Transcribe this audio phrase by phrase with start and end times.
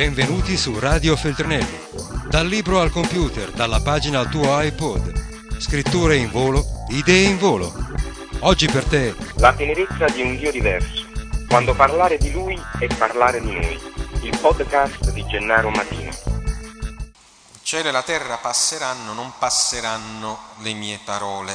[0.00, 1.78] Benvenuti su Radio Feltrinelli.
[2.26, 5.58] Dal libro al computer, dalla pagina al tuo iPod.
[5.60, 7.70] Scritture in volo, idee in volo.
[8.38, 9.14] Oggi per te.
[9.34, 11.04] La tenerezza di un Dio diverso.
[11.46, 13.78] Quando parlare di Lui è parlare di noi.
[14.22, 16.08] Il podcast di Gennaro Matino.
[16.08, 21.54] Il cielo e la terra passeranno, non passeranno le mie parole.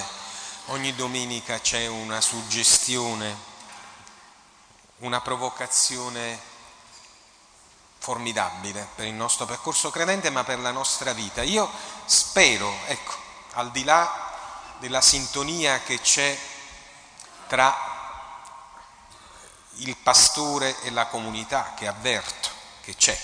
[0.68, 3.36] Ogni domenica c'è una suggestione,
[5.00, 6.54] una provocazione
[8.06, 11.42] formidabile per il nostro percorso credente, ma per la nostra vita.
[11.42, 11.68] Io
[12.06, 13.16] spero, ecco,
[13.54, 14.32] al di là
[14.78, 16.38] della sintonia che c'è
[17.48, 17.76] tra
[19.78, 22.50] il pastore e la comunità, che avverto
[22.82, 23.20] che c'è,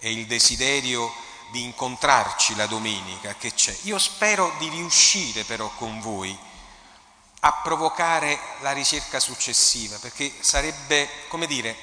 [0.00, 1.14] e il desiderio
[1.52, 6.36] di incontrarci la domenica che c'è, io spero di riuscire però con voi
[7.40, 11.76] a provocare la ricerca successiva, perché sarebbe, come dire,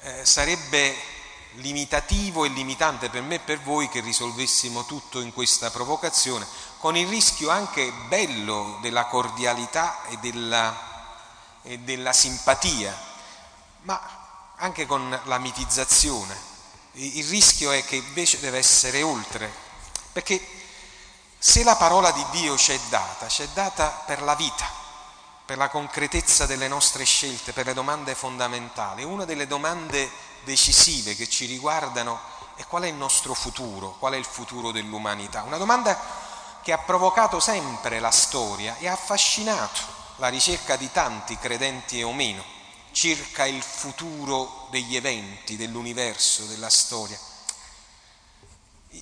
[0.00, 1.18] eh, sarebbe
[1.54, 6.46] limitativo e limitante per me e per voi che risolvessimo tutto in questa provocazione,
[6.78, 10.76] con il rischio anche bello della cordialità e della,
[11.62, 12.98] e della simpatia,
[13.82, 14.00] ma
[14.56, 16.48] anche con la mitizzazione.
[16.92, 19.52] Il rischio è che invece deve essere oltre,
[20.12, 20.44] perché
[21.38, 24.79] se la parola di Dio ci è data, ci è data per la vita,
[25.50, 29.02] per la concretezza delle nostre scelte, per le domande fondamentali.
[29.02, 30.08] Una delle domande
[30.44, 32.20] decisive che ci riguardano
[32.54, 35.42] è qual è il nostro futuro, qual è il futuro dell'umanità.
[35.42, 35.98] Una domanda
[36.62, 39.80] che ha provocato sempre la storia e ha affascinato
[40.18, 42.44] la ricerca di tanti credenti o meno
[42.92, 47.18] circa il futuro degli eventi, dell'universo, della storia.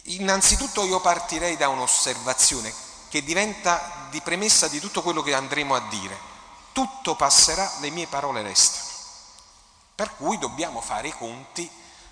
[0.05, 2.73] Innanzitutto io partirei da un'osservazione
[3.11, 6.37] che diventa di premessa di tutto quello che andremo a dire.
[6.73, 8.87] Tutto passerà, le mie parole restano.
[9.95, 11.69] Per cui dobbiamo fare i conti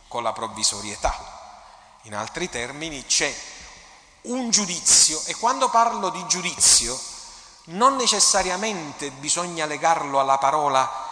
[0.08, 1.14] con la provvisorietà.
[2.02, 3.34] In altri termini c'è
[4.22, 6.98] un giudizio e quando parlo di giudizio
[7.66, 11.04] non necessariamente bisogna legarlo alla parola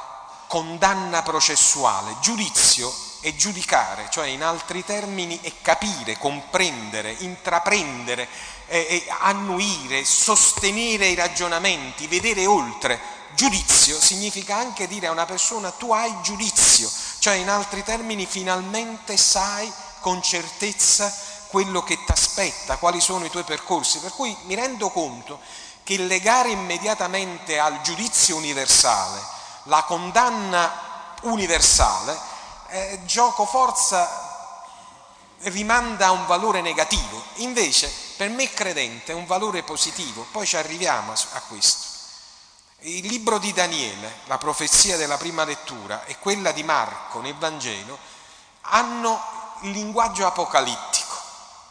[0.46, 2.16] condanna processuale.
[2.20, 8.28] Giudizio è giudicare, cioè in altri termini è capire, comprendere, intraprendere,
[8.66, 13.00] eh, annuire, sostenere i ragionamenti, vedere oltre.
[13.34, 19.16] Giudizio significa anche dire a una persona tu hai giudizio, cioè in altri termini finalmente
[19.16, 21.12] sai con certezza
[21.48, 23.98] quello che ti aspetta, quali sono i tuoi percorsi.
[23.98, 25.40] Per cui mi rendo conto
[25.82, 29.32] che legare immediatamente al giudizio universale
[29.64, 30.72] la condanna
[31.22, 32.18] universale,
[32.68, 34.32] eh, gioco forza
[35.44, 40.56] rimanda a un valore negativo, invece per me credente è un valore positivo, poi ci
[40.56, 41.93] arriviamo a questo.
[42.80, 47.98] Il libro di Daniele, la profezia della prima lettura e quella di Marco nel Vangelo
[48.62, 49.20] hanno
[49.62, 51.16] il linguaggio apocalittico,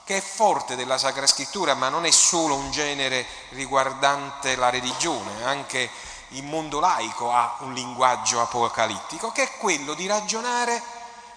[0.05, 5.43] che è forte della Sacra Scrittura, ma non è solo un genere riguardante la religione,
[5.43, 5.89] anche
[6.29, 10.81] il mondo laico ha un linguaggio apocalittico, che è quello di ragionare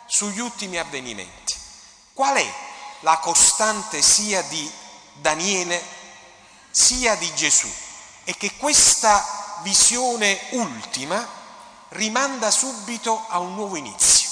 [0.07, 1.55] sugli ultimi avvenimenti.
[2.15, 2.55] Qual è
[3.01, 4.73] la costante sia di
[5.13, 5.83] Daniele
[6.71, 7.71] sia di Gesù?
[8.25, 9.36] È che questa
[9.67, 11.27] visione ultima
[11.89, 14.29] rimanda subito a un nuovo inizio,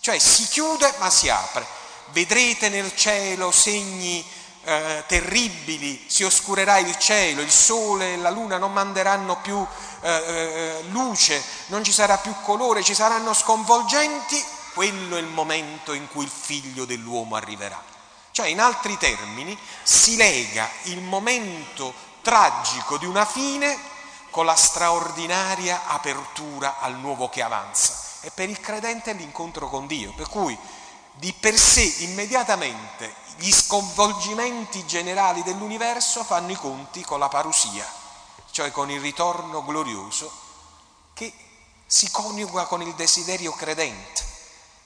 [0.00, 1.64] cioè si chiude ma si apre.
[2.10, 4.24] Vedrete nel cielo segni
[4.64, 9.64] eh, terribili, si oscurerà il cielo, il sole e la luna non manderanno più
[10.00, 14.44] eh, eh, luce, non ci sarà più colore, ci saranno sconvolgenti,
[14.74, 17.80] quello è il momento in cui il figlio dell'uomo arriverà.
[18.32, 23.94] Cioè, in altri termini, si lega il momento tragico di una fine
[24.36, 27.98] con la straordinaria apertura al nuovo che avanza.
[28.20, 30.54] E per il credente è l'incontro con Dio, per cui
[31.14, 37.90] di per sé immediatamente gli sconvolgimenti generali dell'universo fanno i conti con la parusia,
[38.50, 40.30] cioè con il ritorno glorioso
[41.14, 41.32] che
[41.86, 44.22] si coniuga con il desiderio credente,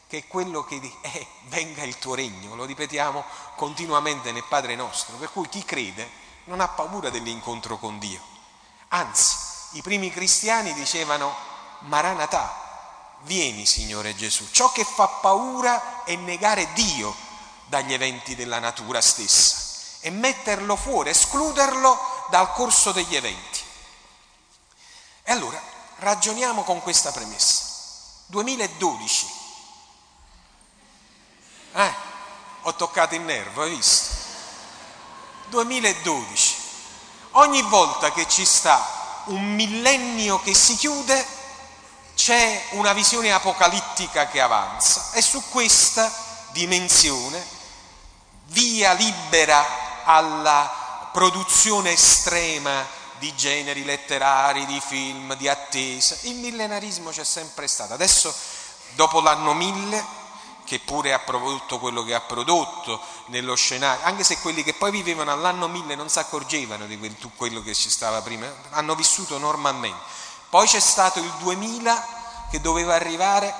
[0.06, 3.24] che è quello che dice, eh, venga il tuo regno, lo ripetiamo
[3.56, 6.08] continuamente nel Padre nostro, per cui chi crede
[6.44, 8.38] non ha paura dell'incontro con Dio
[8.92, 9.36] Anzi,
[9.72, 11.34] i primi cristiani dicevano
[11.80, 14.48] Maranatà, vieni Signore Gesù.
[14.50, 17.14] Ciò che fa paura è negare Dio
[17.66, 19.68] dagli eventi della natura stessa
[20.00, 23.60] e metterlo fuori, escluderlo dal corso degli eventi.
[25.22, 25.60] E allora
[25.98, 27.68] ragioniamo con questa premessa.
[28.26, 29.26] 2012.
[31.74, 31.94] Eh,
[32.62, 34.16] ho toccato il nervo, hai visto?
[35.50, 36.49] 2012.
[37.32, 41.24] Ogni volta che ci sta un millennio che si chiude,
[42.16, 46.12] c'è una visione apocalittica che avanza e su questa
[46.50, 47.46] dimensione,
[48.46, 49.64] via libera
[50.04, 52.84] alla produzione estrema
[53.18, 56.16] di generi letterari, di film, di attesa.
[56.22, 57.94] Il millenarismo c'è sempre stato.
[57.94, 58.34] Adesso,
[58.94, 60.04] dopo l'anno mille,
[60.70, 64.92] che pure ha prodotto quello che ha prodotto nello scenario, anche se quelli che poi
[64.92, 66.96] vivevano all'anno 1000 non si accorgevano di
[67.34, 69.98] quello che ci stava prima, hanno vissuto normalmente.
[70.48, 73.52] Poi c'è stato il 2000 che doveva arrivare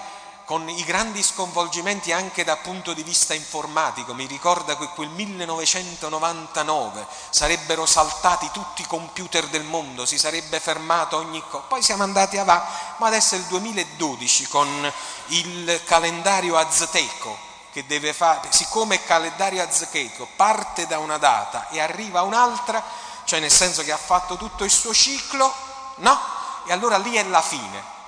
[0.51, 4.15] con i grandi sconvolgimenti anche dal punto di vista informatico.
[4.15, 11.19] Mi ricorda che quel 1999 sarebbero saltati tutti i computer del mondo, si sarebbe fermato
[11.19, 11.67] ogni cosa.
[11.69, 12.67] Poi siamo andati avanti,
[12.97, 14.93] ma adesso è il 2012 con
[15.27, 17.39] il calendario azteco
[17.71, 22.83] che deve fare, siccome il calendario azteco parte da una data e arriva a un'altra,
[23.23, 25.55] cioè nel senso che ha fatto tutto il suo ciclo,
[25.99, 26.19] no?
[26.67, 27.99] E allora lì è la fine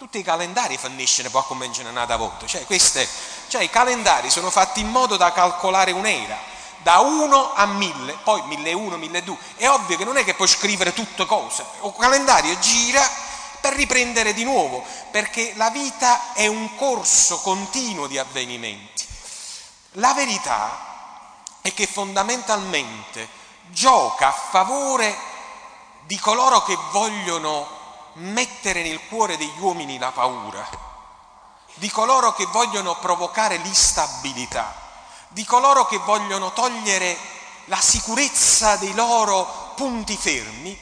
[0.00, 3.06] tutti i calendari finiscono poi come una volta, cioè, queste,
[3.48, 6.38] cioè i calendari sono fatti in modo da calcolare un'era,
[6.78, 10.94] da 1 a 1000, poi 1001, 1002, è ovvio che non è che puoi scrivere
[10.94, 13.06] tutte cose, il calendario gira
[13.60, 19.04] per riprendere di nuovo, perché la vita è un corso continuo di avvenimenti.
[19.94, 23.28] La verità è che fondamentalmente
[23.68, 25.14] gioca a favore
[26.06, 27.79] di coloro che vogliono
[28.14, 30.68] mettere nel cuore degli uomini la paura,
[31.74, 34.74] di coloro che vogliono provocare l'instabilità,
[35.28, 37.16] di coloro che vogliono togliere
[37.66, 40.78] la sicurezza dei loro punti fermi,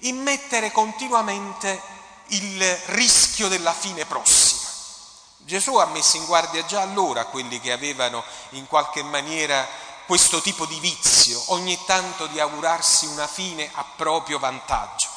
[0.00, 1.80] immettere continuamente
[2.28, 4.60] il rischio della fine prossima.
[5.38, 9.66] Gesù ha messo in guardia già allora quelli che avevano in qualche maniera
[10.06, 15.11] questo tipo di vizio, ogni tanto di augurarsi una fine a proprio vantaggio.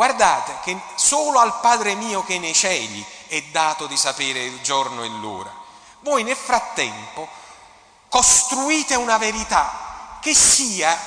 [0.00, 4.62] Guardate che solo al Padre mio che è nei cieli è dato di sapere il
[4.62, 5.52] giorno e l'ora.
[6.00, 7.28] Voi nel frattempo
[8.08, 10.98] costruite una verità che sia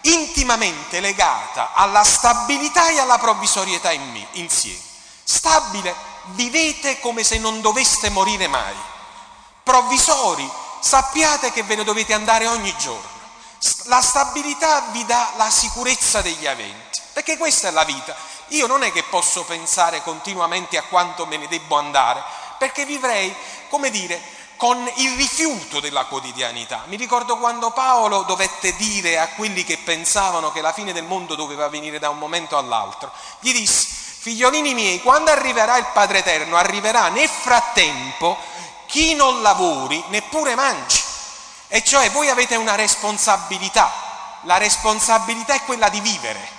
[0.00, 4.80] intimamente legata alla stabilità e alla provvisorietà in me, insieme.
[5.24, 5.94] Stabile,
[6.28, 8.76] vivete come se non doveste morire mai.
[9.62, 10.50] Provvisori,
[10.80, 13.16] sappiate che ve ne dovete andare ogni giorno.
[13.84, 18.36] La stabilità vi dà la sicurezza degli eventi, perché questa è la vita.
[18.48, 22.22] Io non è che posso pensare continuamente a quanto me ne debbo andare,
[22.56, 23.34] perché vivrei,
[23.68, 24.20] come dire,
[24.56, 26.82] con il rifiuto della quotidianità.
[26.86, 31.34] Mi ricordo quando Paolo dovette dire a quelli che pensavano che la fine del mondo
[31.34, 33.86] doveva venire da un momento all'altro, gli disse,
[34.18, 38.36] figliolini miei, quando arriverà il Padre Eterno, arriverà nel frattempo
[38.86, 41.00] chi non lavori neppure mangi.
[41.68, 43.92] E cioè voi avete una responsabilità,
[44.42, 46.57] la responsabilità è quella di vivere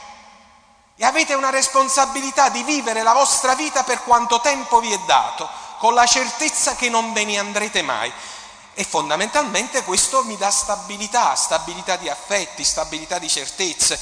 [1.02, 5.50] e avete una responsabilità di vivere la vostra vita per quanto tempo vi è dato,
[5.78, 8.12] con la certezza che non ve ne andrete mai.
[8.74, 13.98] E fondamentalmente questo mi dà stabilità, stabilità di affetti, stabilità di certezze.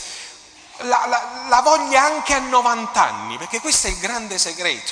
[0.77, 4.91] La, la, la voglia anche a 90 anni, perché questo è il grande segreto,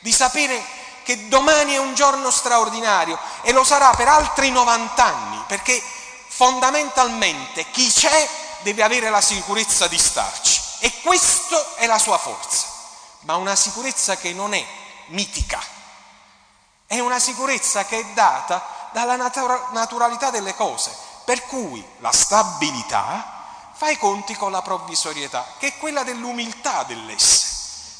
[0.00, 0.62] di sapere
[1.04, 5.82] che domani è un giorno straordinario e lo sarà per altri 90 anni, perché
[6.28, 8.28] fondamentalmente chi c'è
[8.60, 10.45] deve avere la sicurezza di starci.
[10.78, 12.66] E questa è la sua forza,
[13.20, 14.64] ma una sicurezza che non è
[15.06, 15.62] mitica,
[16.86, 23.34] è una sicurezza che è data dalla natura- naturalità delle cose, per cui la stabilità
[23.74, 27.54] fa i conti con la provvisorietà, che è quella dell'umiltà dell'essere.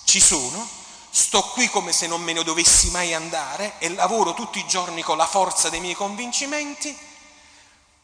[0.05, 0.67] Ci sono,
[1.11, 5.03] sto qui come se non me ne dovessi mai andare e lavoro tutti i giorni
[5.03, 6.97] con la forza dei miei convincimenti,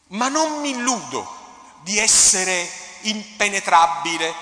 [0.07, 1.41] ma non mi illudo
[1.81, 2.69] di essere
[3.01, 4.33] impenetrabile,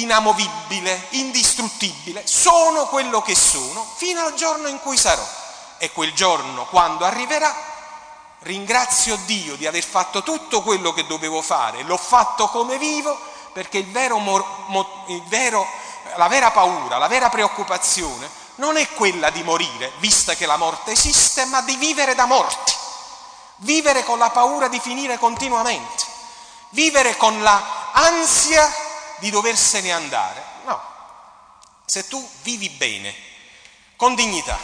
[0.00, 5.26] inamovibile, indistruttibile, sono quello che sono fino al giorno in cui sarò.
[5.78, 7.54] E quel giorno, quando arriverà,
[8.40, 13.18] ringrazio Dio di aver fatto tutto quello che dovevo fare, l'ho fatto come vivo,
[13.52, 14.16] perché il vero,
[15.08, 15.66] il vero,
[16.16, 20.92] la vera paura, la vera preoccupazione non è quella di morire, vista che la morte
[20.92, 22.72] esiste, ma di vivere da morti,
[23.56, 26.04] vivere con la paura di finire continuamente,
[26.70, 28.83] vivere con la ansia
[29.18, 30.42] di doversene andare.
[30.64, 30.80] No,
[31.84, 33.14] se tu vivi bene,
[33.96, 34.58] con dignità,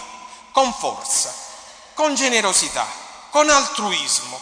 [0.52, 1.32] con forza,
[1.94, 2.86] con generosità,
[3.30, 4.38] con altruismo,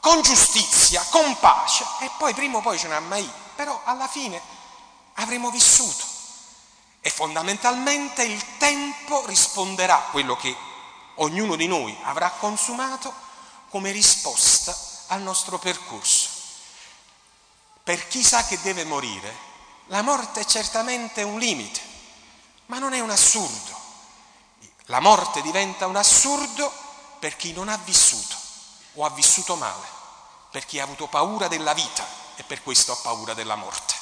[0.00, 4.40] con giustizia, con pace, e poi prima o poi ce n'ha mai, però alla fine
[5.14, 6.04] avremo vissuto.
[7.02, 10.54] E fondamentalmente il tempo risponderà a quello che
[11.16, 13.12] ognuno di noi avrà consumato
[13.70, 14.76] come risposta
[15.08, 16.19] al nostro percorso.
[17.82, 19.48] Per chi sa che deve morire,
[19.86, 21.80] la morte è certamente un limite,
[22.66, 23.78] ma non è un assurdo.
[24.86, 26.72] La morte diventa un assurdo
[27.18, 28.38] per chi non ha vissuto.
[28.94, 29.86] o ha vissuto male,
[30.50, 33.94] perché ha avuto paura della vita e per questo ha paura della morte.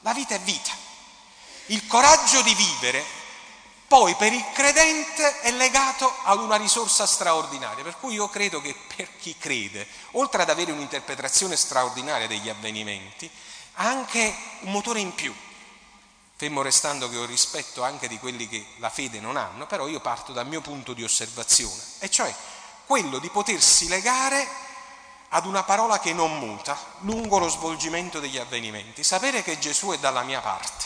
[0.00, 0.72] La vita è vita.
[1.66, 3.04] Il coraggio di vivere
[3.88, 8.76] poi per il credente è legato ad una risorsa straordinaria, per cui io credo che
[8.94, 13.30] per chi crede, oltre ad avere un'interpretazione straordinaria degli avvenimenti,
[13.76, 15.34] ha anche un motore in più,
[16.36, 20.00] fermo restando che ho rispetto anche di quelli che la fede non hanno, però io
[20.00, 22.32] parto dal mio punto di osservazione, e cioè
[22.84, 24.46] quello di potersi legare
[25.30, 29.98] ad una parola che non muta lungo lo svolgimento degli avvenimenti, sapere che Gesù è
[29.98, 30.84] dalla mia parte,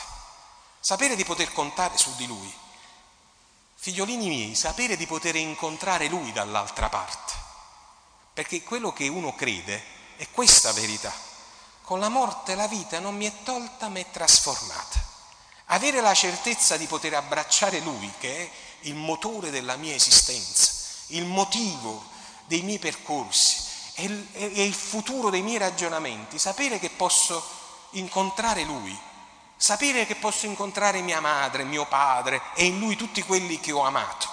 [0.78, 2.60] sapere di poter contare su di Lui
[3.82, 7.32] Figliolini miei, sapere di poter incontrare Lui dall'altra parte,
[8.32, 9.82] perché quello che uno crede
[10.14, 11.12] è questa verità.
[11.82, 15.04] Con la morte la vita non mi è tolta, ma è trasformata.
[15.64, 18.50] Avere la certezza di poter abbracciare Lui, che è
[18.82, 20.70] il motore della mia esistenza,
[21.08, 22.04] il motivo
[22.44, 27.44] dei miei percorsi, è il futuro dei miei ragionamenti, sapere che posso
[27.90, 28.96] incontrare Lui
[29.62, 33.82] sapere che posso incontrare mia madre, mio padre e in lui tutti quelli che ho
[33.82, 34.28] amato.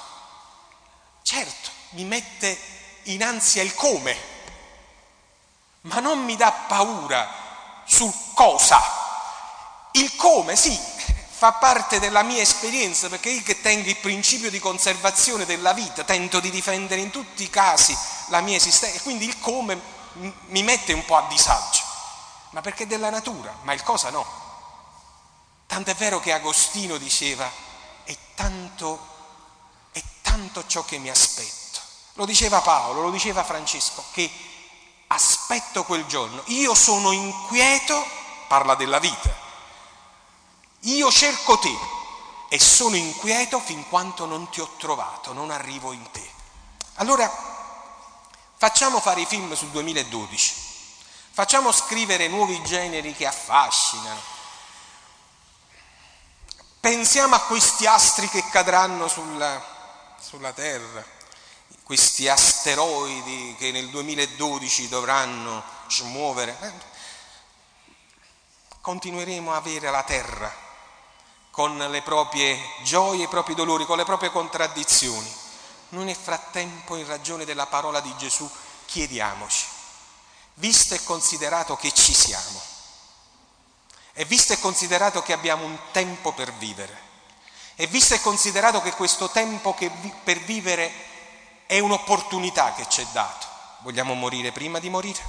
[1.22, 2.60] Certo, mi mette
[3.04, 4.18] in ansia il come,
[5.82, 7.30] ma non mi dà paura
[7.86, 8.82] sul cosa.
[9.92, 14.58] Il come, sì, fa parte della mia esperienza perché io che tengo il principio di
[14.58, 17.96] conservazione della vita, tento di difendere in tutti i casi
[18.30, 19.80] la mia esistenza e quindi il come
[20.48, 21.84] mi mette un po' a disagio,
[22.50, 24.39] ma perché è della natura, ma il cosa no.
[25.80, 27.50] Tant'è vero che Agostino diceva,
[28.04, 29.00] è tanto,
[29.94, 31.80] è tanto ciò che mi aspetto.
[32.16, 34.30] Lo diceva Paolo, lo diceva Francesco, che
[35.08, 36.44] aspetto quel giorno.
[36.48, 38.06] Io sono inquieto,
[38.50, 39.34] parla della vita.
[40.82, 41.74] Io cerco te
[42.50, 46.30] e sono inquieto fin quanto non ti ho trovato, non arrivo in te.
[46.96, 47.32] Allora,
[48.58, 50.56] facciamo fare i film sul 2012,
[51.32, 54.39] facciamo scrivere nuovi generi che affascinano,
[56.80, 59.62] Pensiamo a questi astri che cadranno sulla,
[60.18, 61.04] sulla Terra,
[61.84, 66.58] questi asteroidi che nel 2012 dovranno smuovere.
[66.62, 66.72] Eh,
[68.80, 70.68] continueremo a avere la Terra
[71.52, 75.30] con le proprie gioie, i propri dolori, con le proprie contraddizioni.
[75.90, 78.50] Noi nel frattempo, in ragione della parola di Gesù,
[78.86, 79.66] chiediamoci,
[80.54, 82.62] visto e considerato che ci siamo,
[84.20, 87.08] e visto e considerato che abbiamo un tempo per vivere,
[87.78, 90.92] e visto e considerato che questo tempo che vi- per vivere
[91.66, 93.48] è un'opportunità che ci è dato,
[93.78, 95.24] vogliamo morire prima di morire?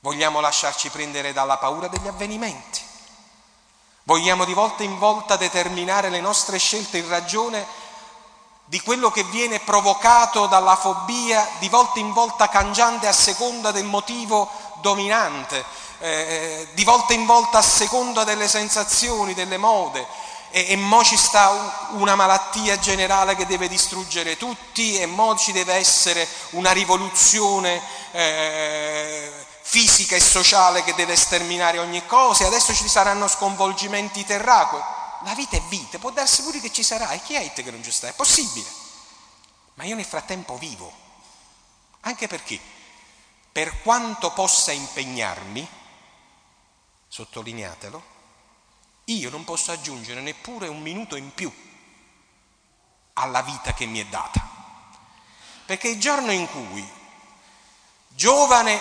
[0.00, 2.82] Vogliamo lasciarci prendere dalla paura degli avvenimenti?
[4.02, 7.66] Vogliamo di volta in volta determinare le nostre scelte in ragione
[8.66, 13.86] di quello che viene provocato dalla fobia, di volta in volta cangiante a seconda del
[13.86, 15.64] motivo dominante,
[15.98, 20.06] eh, di volta in volta a seconda delle sensazioni, delle mode.
[20.50, 25.52] E, e mo ci sta una malattia generale che deve distruggere tutti, e mo ci
[25.52, 32.72] deve essere una rivoluzione eh, fisica e sociale che deve sterminare ogni cosa, e adesso
[32.74, 34.80] ci saranno sconvolgimenti terracui.
[35.24, 37.82] La vita è vita, può darsi pure che ci sarà, e chi è che non
[37.82, 38.08] ci sta?
[38.08, 38.68] È possibile.
[39.74, 40.90] Ma io nel frattempo vivo.
[42.02, 42.58] Anche perché,
[43.56, 45.66] per quanto possa impegnarmi,
[47.08, 48.02] sottolineatelo,
[49.04, 51.50] io non posso aggiungere neppure un minuto in più
[53.14, 54.46] alla vita che mi è data.
[55.64, 56.86] Perché il giorno in cui,
[58.08, 58.78] giovane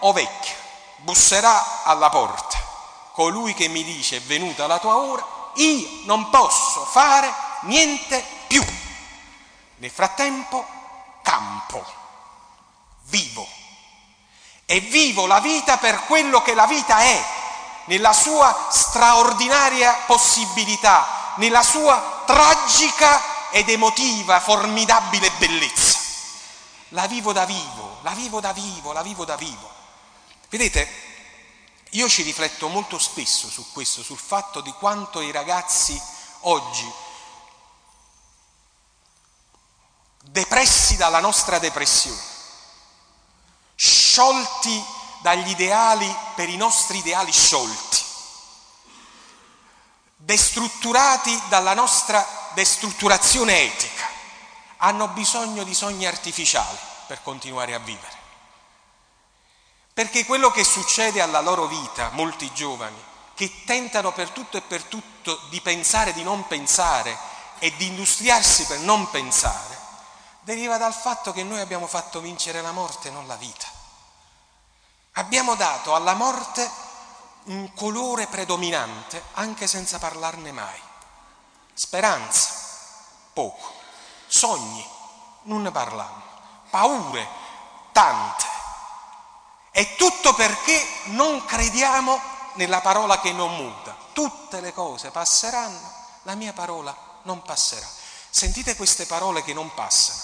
[0.00, 0.56] o vecchio,
[0.96, 2.58] busserà alla porta
[3.12, 8.64] colui che mi dice è venuta la tua ora, io non posso fare niente più.
[9.76, 10.66] Nel frattempo
[11.22, 11.95] campo,
[14.66, 17.24] e vivo la vita per quello che la vita è,
[17.84, 25.98] nella sua straordinaria possibilità, nella sua tragica ed emotiva, formidabile bellezza.
[26.90, 29.70] La vivo da vivo, la vivo da vivo, la vivo da vivo.
[30.48, 30.88] Vedete,
[31.90, 36.00] io ci rifletto molto spesso su questo, sul fatto di quanto i ragazzi
[36.40, 36.92] oggi,
[40.22, 42.20] depressi dalla nostra depressione,
[44.16, 44.82] sciolti
[45.18, 48.02] dagli ideali per i nostri ideali sciolti,
[50.16, 54.08] destrutturati dalla nostra destrutturazione etica,
[54.78, 58.14] hanno bisogno di sogni artificiali per continuare a vivere.
[59.92, 63.02] Perché quello che succede alla loro vita, molti giovani,
[63.34, 67.14] che tentano per tutto e per tutto di pensare di non pensare
[67.58, 69.78] e di industriarsi per non pensare,
[70.40, 73.75] deriva dal fatto che noi abbiamo fatto vincere la morte, non la vita.
[75.18, 76.70] Abbiamo dato alla morte
[77.44, 80.78] un colore predominante anche senza parlarne mai.
[81.72, 82.50] Speranza,
[83.32, 83.72] poco.
[84.26, 84.86] Sogni,
[85.44, 86.22] non ne parliamo.
[86.68, 87.26] Paure,
[87.92, 88.44] tante.
[89.70, 92.20] E tutto perché non crediamo
[92.54, 93.96] nella parola che non muta.
[94.12, 95.92] Tutte le cose passeranno,
[96.24, 97.88] la mia parola non passerà.
[98.28, 100.20] Sentite queste parole che non passano.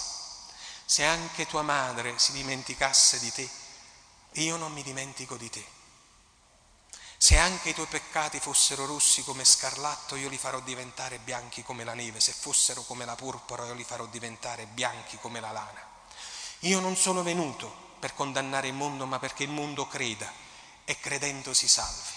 [0.85, 3.49] Se anche tua madre si dimenticasse di te,
[4.33, 5.65] io non mi dimentico di te.
[7.17, 11.83] Se anche i tuoi peccati fossero rossi come scarlatto, io li farò diventare bianchi come
[11.85, 12.19] la neve.
[12.19, 15.87] Se fossero come la purpura, io li farò diventare bianchi come la lana.
[16.59, 20.29] Io non sono venuto per condannare il mondo, ma perché il mondo creda
[20.83, 22.11] e credendo si salvi.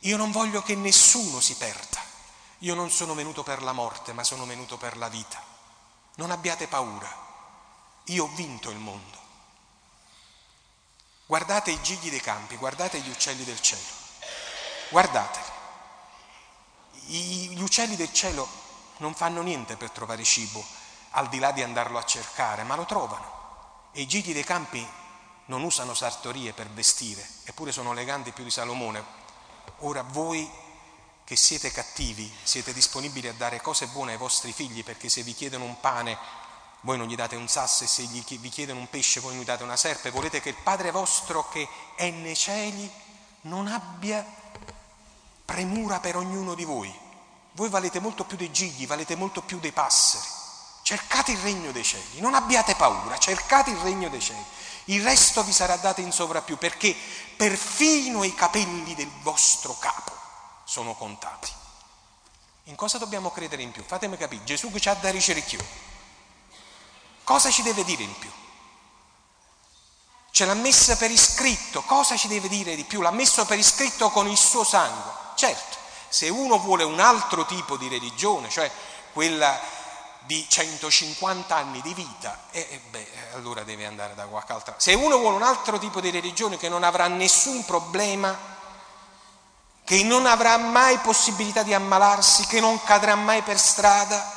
[0.00, 2.00] Io non voglio che nessuno si perda.
[2.58, 5.42] Io non sono venuto per la morte, ma sono venuto per la vita.
[6.16, 7.12] Non abbiate paura.
[8.04, 9.21] Io ho vinto il mondo.
[11.32, 13.80] Guardate i gigli dei campi, guardate gli uccelli del cielo.
[14.90, 15.46] Guardateli.
[17.06, 18.46] Gli uccelli del cielo
[18.98, 20.62] non fanno niente per trovare cibo,
[21.12, 23.88] al di là di andarlo a cercare, ma lo trovano.
[23.92, 24.86] E i gigli dei campi
[25.46, 29.02] non usano sartorie per vestire, eppure sono eleganti più di Salomone.
[29.78, 30.46] Ora voi
[31.24, 35.32] che siete cattivi, siete disponibili a dare cose buone ai vostri figli, perché se vi
[35.32, 36.18] chiedono un pane,
[36.82, 39.62] voi non gli date un sasso, e se vi chiedono un pesce, voi gli date
[39.62, 40.10] una serpe.
[40.10, 42.90] Volete che il Padre vostro che è nei cieli
[43.42, 44.24] non abbia
[45.44, 46.92] premura per ognuno di voi.
[47.52, 50.26] Voi valete molto più dei gigli, valete molto più dei passeri.
[50.82, 54.44] Cercate il regno dei cieli, non abbiate paura, cercate il regno dei cieli.
[54.86, 56.96] Il resto vi sarà dato in sovrappiù perché
[57.36, 60.12] perfino i capelli del vostro capo
[60.64, 61.50] sono contati.
[62.64, 63.84] In cosa dobbiamo credere in più?
[63.84, 65.91] Fatemi capire, Gesù che ci ha da ricerchio.
[67.24, 68.30] Cosa ci deve dire in più?
[70.30, 73.00] Ce l'ha messa per iscritto, cosa ci deve dire di più?
[73.02, 75.12] L'ha messo per iscritto con il suo sangue.
[75.34, 75.76] Certo,
[76.08, 78.70] se uno vuole un altro tipo di religione, cioè
[79.12, 79.60] quella
[80.24, 84.74] di 150 anni di vita, eh, beh, allora deve andare da qualche altra.
[84.78, 88.34] Se uno vuole un altro tipo di religione che non avrà nessun problema,
[89.84, 94.31] che non avrà mai possibilità di ammalarsi, che non cadrà mai per strada,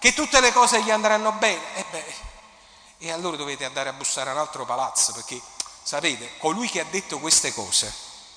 [0.00, 2.14] che tutte le cose gli andranno bene, eh beh,
[2.98, 5.38] e allora dovete andare a bussare un altro palazzo, perché
[5.82, 7.92] sapete, colui che ha detto queste cose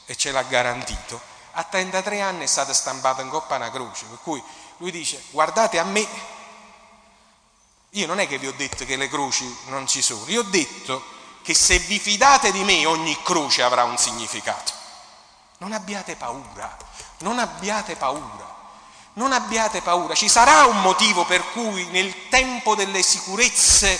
[0.06, 1.20] e ce l'ha garantito,
[1.54, 4.44] a 33 anni è stata stampata in coppa una croce, per cui
[4.78, 6.06] lui dice guardate a me,
[7.92, 10.46] io non è che vi ho detto che le croci non ci sono, io ho
[10.46, 11.02] detto
[11.44, 14.74] che se vi fidate di me ogni croce avrà un significato.
[15.60, 16.76] Non abbiate paura,
[17.20, 18.53] non abbiate paura,
[19.14, 24.00] non abbiate paura, ci sarà un motivo per cui nel tempo delle sicurezze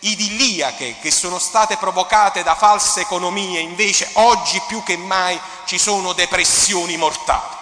[0.00, 6.12] idilliache che sono state provocate da false economie, invece oggi più che mai ci sono
[6.12, 7.56] depressioni mortali.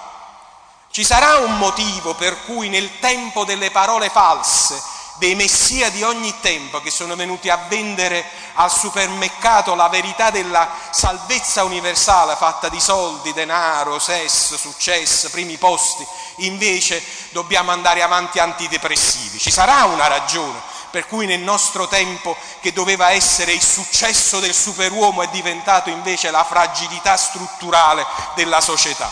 [0.91, 4.81] Ci sarà un motivo per cui nel tempo delle parole false,
[5.19, 8.25] dei messia di ogni tempo che sono venuti a vendere
[8.55, 16.07] al supermercato la verità della salvezza universale fatta di soldi, denaro, sesso, successo, primi posti,
[16.37, 19.39] invece dobbiamo andare avanti antidepressivi.
[19.39, 24.55] Ci sarà una ragione per cui nel nostro tempo che doveva essere il successo del
[24.55, 29.11] superuomo è diventato invece la fragilità strutturale della società.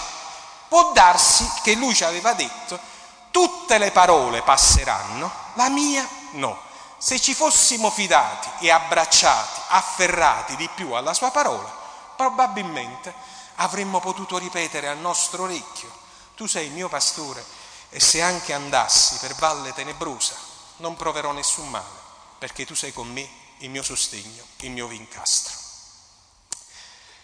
[0.68, 2.92] Può darsi che lui ci aveva detto
[3.34, 6.56] tutte le parole passeranno, la mia no.
[6.98, 11.68] Se ci fossimo fidati e abbracciati, afferrati di più alla sua parola,
[12.14, 13.12] probabilmente
[13.56, 15.90] avremmo potuto ripetere al nostro orecchio,
[16.36, 17.44] tu sei il mio pastore
[17.90, 20.36] e se anche andassi per valle tenebrosa
[20.76, 21.98] non proverò nessun male,
[22.38, 25.54] perché tu sei con me, il mio sostegno, il mio vincastro.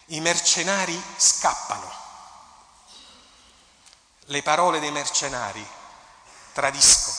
[0.07, 1.89] I mercenari scappano.
[4.25, 5.79] Le parole dei mercenari
[6.53, 7.17] tradiscono.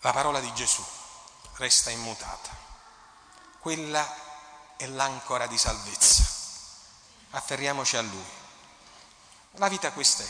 [0.00, 0.84] La parola di Gesù
[1.56, 2.56] resta immutata.
[3.58, 6.24] Quella è l'ancora di salvezza.
[7.30, 8.24] Afferriamoci a Lui.
[9.52, 10.28] La vita questa è.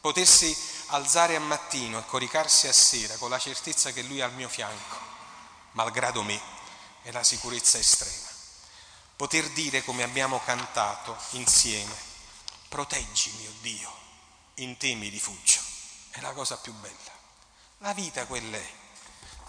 [0.00, 0.54] Potersi
[0.88, 4.48] alzare a mattino e coricarsi a sera con la certezza che Lui è al mio
[4.48, 4.96] fianco,
[5.72, 6.40] malgrado me,
[7.02, 8.28] è la sicurezza estrema.
[9.16, 11.94] Poter dire come abbiamo cantato insieme,
[12.68, 14.01] proteggimi, oh Dio,
[14.56, 15.60] in te mi rifugio,
[16.10, 17.10] è la cosa più bella.
[17.78, 18.72] La vita quella è,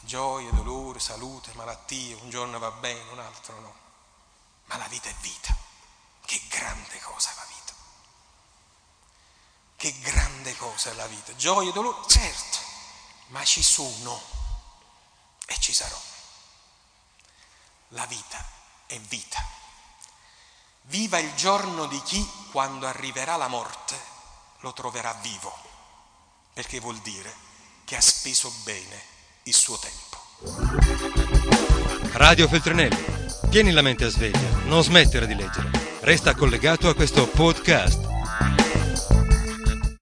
[0.01, 3.75] gioia, dolore, salute, malattie, un giorno va bene, un altro no,
[4.65, 5.55] ma la vita è vita,
[6.25, 7.73] che grande cosa è la vita.
[9.75, 11.35] Che grande cosa è la vita.
[11.35, 12.57] Gioia dolore, certo,
[13.27, 14.21] ma ci sono
[15.45, 15.99] e ci sarò.
[17.89, 18.43] La vita
[18.85, 19.45] è vita.
[20.83, 24.12] Viva il giorno di chi, quando arriverà la morte,
[24.63, 25.53] lo troverà vivo,
[26.53, 27.31] perché vuol dire
[27.83, 28.97] che ha speso bene
[29.43, 30.21] il suo tempo.
[32.13, 33.05] Radio Feltrinelli,
[33.49, 35.69] tieni la mente a sveglia, non smettere di leggere.
[35.99, 38.12] Resta collegato a questo podcast